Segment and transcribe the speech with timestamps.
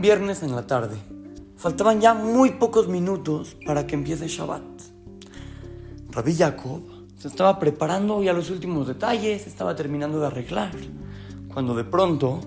[0.00, 0.96] viernes en la tarde.
[1.56, 4.62] Faltaban ya muy pocos minutos para que empiece Shabbat.
[6.10, 6.82] Rabbi Jacob
[7.16, 10.72] se estaba preparando ya los últimos detalles, estaba terminando de arreglar,
[11.52, 12.40] cuando de pronto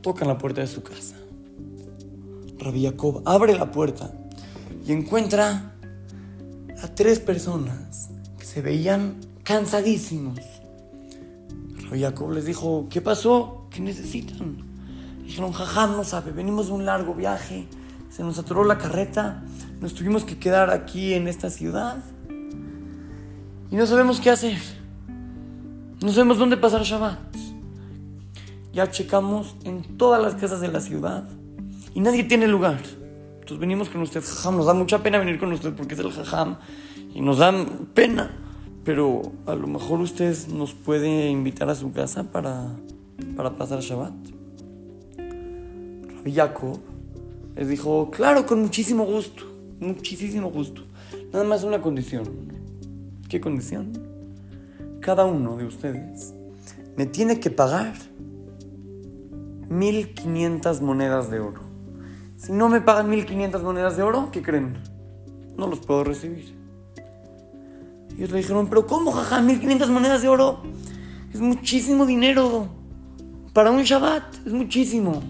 [0.00, 1.16] tocan la puerta de su casa.
[2.58, 4.12] Rabbi Jacob abre la puerta
[4.86, 5.74] y encuentra
[6.82, 10.38] a tres personas que se veían cansadísimos.
[11.84, 13.63] Rabbi Jacob les dijo, ¿qué pasó?
[13.74, 14.58] ¿Qué necesitan?
[15.24, 17.66] Dijeron, jajam, no sabe, venimos de un largo viaje,
[18.08, 19.42] se nos atoró la carreta,
[19.80, 21.96] nos tuvimos que quedar aquí en esta ciudad
[23.74, 24.56] y no sabemos qué hacer.
[26.00, 27.18] No sabemos dónde pasar Shabbat.
[28.72, 31.24] Ya checamos en todas las casas de la ciudad
[31.94, 32.78] y nadie tiene lugar.
[33.34, 34.56] Entonces venimos con usted, jajam.
[34.56, 36.58] Nos da mucha pena venir con usted porque es el jajam
[37.12, 37.52] y nos da
[37.94, 38.30] pena.
[38.84, 42.68] Pero a lo mejor usted nos puede invitar a su casa para,
[43.36, 44.14] para pasar Shabbat.
[46.16, 46.78] Rabbi Jacob
[47.56, 49.44] les dijo, claro, con muchísimo gusto,
[49.80, 50.82] muchísimo gusto.
[51.32, 52.24] Nada más una condición.
[53.28, 53.92] ¿Qué condición?
[55.00, 56.34] Cada uno de ustedes
[56.96, 57.94] me tiene que pagar
[59.68, 61.60] 1500 monedas de oro.
[62.36, 64.76] Si no me pagan 1500 monedas de oro, ¿qué creen?
[65.56, 66.54] No los puedo recibir.
[68.10, 69.40] Y ellos le dijeron, pero ¿cómo, jaja?
[69.40, 70.62] 1500 monedas de oro.
[71.32, 72.68] Es muchísimo dinero.
[73.54, 75.22] Para un Shabbat, es muchísimo.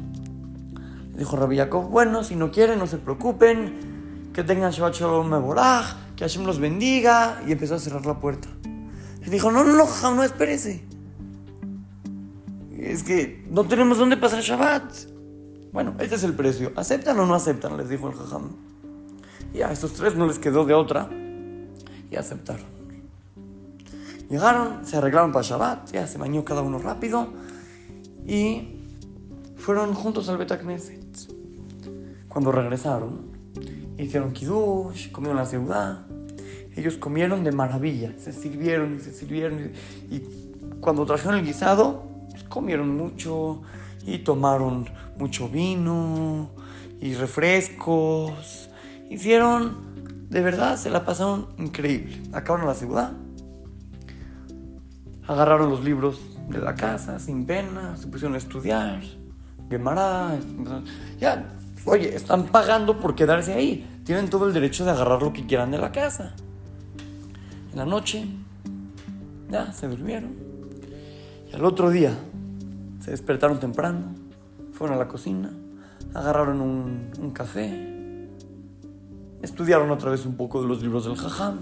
[1.15, 4.31] Dijo Rabbi Jacob, bueno, si no quieren, no se preocupen.
[4.33, 7.43] Que tengan Shabbat Shalom Meborach, que Hashem los bendiga.
[7.47, 8.49] Y empezó a cerrar la puerta.
[9.27, 10.83] Y dijo, no, no, no, no, espérese.
[12.79, 14.91] Es que no tenemos dónde pasar Shabbat.
[15.75, 16.73] Bueno, este es el precio.
[16.77, 17.77] ¿Aceptan o no aceptan?
[17.77, 18.53] Les dijo el jajam.
[19.53, 21.11] Y a estos tres no les quedó de otra.
[22.11, 22.65] Y aceptaron.
[24.31, 27.29] Llegaron, se arreglaron para Shabbat, ya se bañó cada uno rápido.
[28.27, 28.81] Y
[29.57, 31.03] fueron juntos al Betacneset.
[32.29, 33.31] Cuando regresaron,
[33.99, 36.07] hicieron kiddush, comieron la ciudad.
[36.77, 39.71] Ellos comieron de maravilla, se sirvieron y se sirvieron.
[40.11, 40.23] Y,
[40.81, 42.03] cuando trajeron el guisado,
[42.49, 43.63] comieron mucho
[44.05, 46.51] y tomaron mucho vino
[47.01, 48.69] y refrescos.
[49.09, 52.21] Hicieron, de verdad, se la pasaron increíble.
[52.33, 53.13] Acabaron la ciudad,
[55.27, 59.01] agarraron los libros de la casa sin pena, se pusieron a estudiar.
[59.71, 60.39] Gemara,
[61.19, 61.47] ya,
[61.85, 64.01] oye, están pagando por quedarse ahí.
[64.05, 66.35] Tienen todo el derecho de agarrar lo que quieran de la casa.
[67.73, 68.27] En la noche,
[69.51, 70.35] ya, se durmieron.
[71.51, 72.13] Y al otro día,
[73.01, 74.15] se despertaron temprano,
[74.73, 75.51] fueron a la cocina,
[76.13, 78.29] agarraron un, un café,
[79.43, 81.59] estudiaron otra vez un poco de los libros del Jajam,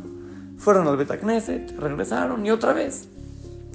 [0.57, 3.09] fueron al Betacneset, regresaron y otra vez.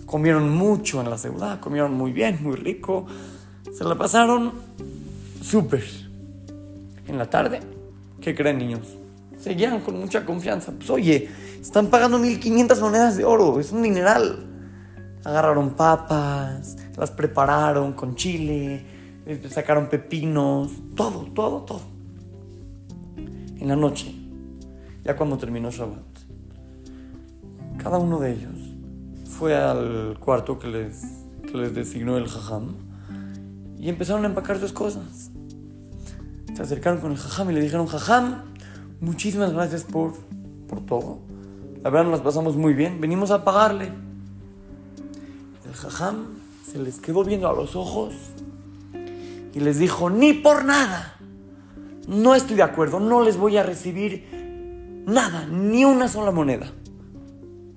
[0.07, 3.05] Comieron mucho en la ciudad, comieron muy bien, muy rico,
[3.77, 4.53] se la pasaron
[5.41, 5.83] súper.
[7.07, 7.59] En la tarde,
[8.21, 8.97] ¿qué creen niños?
[9.37, 10.71] Seguían con mucha confianza.
[10.71, 11.29] Pues oye,
[11.61, 14.45] están pagando 1500 monedas de oro, es un dineral.
[15.25, 18.85] Agarraron papas, las prepararon con chile,
[19.49, 21.81] sacaron pepinos, todo, todo, todo.
[23.59, 24.15] En la noche,
[25.03, 25.99] ya cuando terminó Shabbat,
[27.83, 28.56] cada uno de ellos
[29.37, 31.03] fue al cuarto que les,
[31.43, 32.73] que les designó el jajam
[33.77, 35.29] y empezaron a empacar sus cosas.
[36.55, 38.41] Se acercaron con el jajam y le dijeron, jajam,
[38.99, 40.13] muchísimas gracias por,
[40.67, 41.19] por todo.
[41.83, 43.91] La verdad nos las pasamos muy bien, venimos a pagarle.
[45.67, 46.25] El jajam
[46.65, 48.15] se les quedó viendo a los ojos
[49.53, 51.15] y les dijo, ni por nada.
[52.07, 56.71] No estoy de acuerdo, no les voy a recibir nada, ni una sola moneda.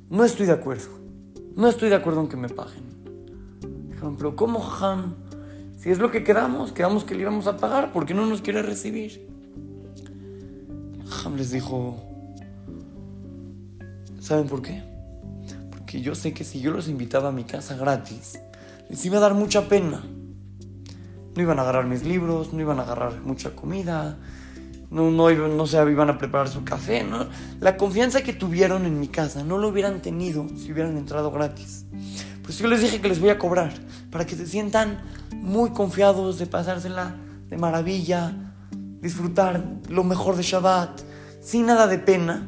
[0.09, 1.00] No estoy de acuerdo.
[1.57, 2.85] No estoy de acuerdo en que me paguen.
[3.89, 5.15] Dijeron, pero ¿cómo, jajam?
[5.79, 8.43] Si es lo que quedamos, quedamos que le íbamos a pagar, ¿por qué no nos
[8.43, 9.27] quiere recibir?
[11.09, 11.97] Jajam les dijo,
[14.21, 14.83] ¿saben por qué?
[15.71, 18.39] Porque yo sé que si yo los invitaba a mi casa gratis,
[18.89, 20.03] les iba a dar mucha pena.
[21.35, 24.19] No iban a agarrar mis libros, no iban a agarrar mucha comida,
[24.91, 27.05] no, no, no se iban a preparar su café.
[27.05, 27.27] ¿no?
[27.61, 31.87] La confianza que tuvieron en mi casa no lo hubieran tenido si hubieran entrado gratis.
[32.43, 33.73] Pues yo les dije que les voy a cobrar
[34.11, 35.01] para que se sientan
[35.33, 37.15] muy confiados de pasársela
[37.49, 38.33] de maravilla,
[39.01, 41.01] disfrutar lo mejor de Shabbat,
[41.41, 42.47] sin nada de pena.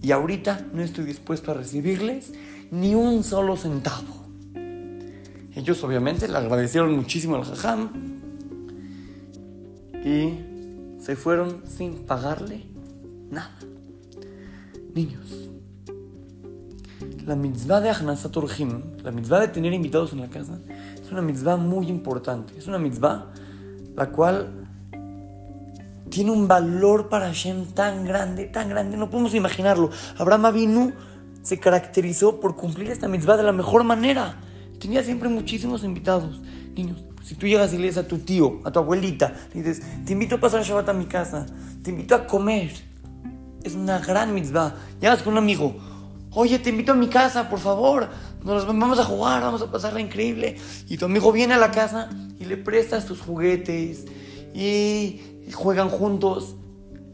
[0.00, 2.32] Y ahorita no estoy dispuesto a recibirles
[2.70, 4.26] ni un solo centavo.
[5.54, 7.90] Ellos obviamente le agradecieron muchísimo al jajam
[10.04, 10.47] y
[11.08, 12.66] se fueron sin pagarle
[13.30, 13.56] nada.
[14.92, 15.48] Niños,
[17.24, 20.58] la mitzvah de Achnasat Orjim, la mitzvah de tener invitados en la casa,
[21.02, 22.58] es una mitzvah muy importante.
[22.58, 23.32] Es una mitzvah
[23.96, 24.66] la cual
[26.10, 29.88] tiene un valor para Hashem tan grande, tan grande, no podemos imaginarlo.
[30.18, 30.92] Abraham Avinu
[31.40, 34.42] se caracterizó por cumplir esta mitzvah de la mejor manera.
[34.78, 36.42] Tenía siempre muchísimos invitados.
[36.74, 40.12] Niños, si tú llegas y le a tu tío, a tu abuelita, le dices, te
[40.12, 41.46] invito a pasar Shabbat a mi casa,
[41.82, 42.72] te invito a comer.
[43.62, 44.74] Es una gran mitzvah.
[45.00, 45.76] Llegas con un amigo,
[46.32, 48.08] oye, te invito a mi casa, por favor,
[48.44, 50.56] nos vamos a jugar, vamos a pasarla increíble.
[50.88, 54.06] Y tu amigo viene a la casa y le prestas tus juguetes
[54.54, 55.20] y
[55.52, 56.56] juegan juntos.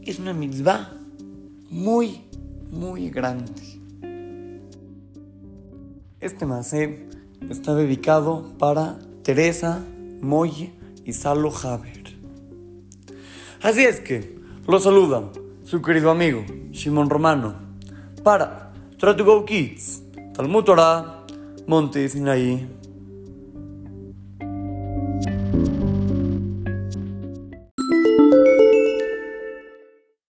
[0.03, 0.91] Es una mitzvah
[1.69, 2.21] muy,
[2.71, 3.51] muy grande.
[6.19, 7.07] Este macé
[7.49, 9.83] está dedicado para Teresa,
[10.25, 10.73] Moy
[11.05, 12.17] y Salo Haber.
[13.61, 15.31] Así es que lo saluda
[15.63, 17.53] su querido amigo Shimon Romano
[18.23, 20.01] para Try to Go Kids,
[20.33, 21.25] Talmud Torah,
[21.67, 22.67] Monte Sinaí.